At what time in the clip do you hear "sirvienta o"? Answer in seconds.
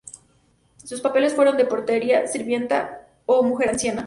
2.27-3.43